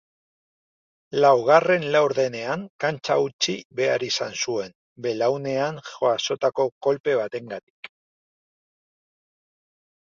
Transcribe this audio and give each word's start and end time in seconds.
Laugarren 1.23 1.85
laurdenean 1.95 2.63
kantxa 2.85 3.17
utzi 3.27 3.55
behar 3.81 4.07
izan 4.09 4.35
zuen, 4.47 4.75
belaunean 5.07 5.81
jasotako 5.93 6.69
kolpe 6.89 7.19
batengatik. 7.25 7.95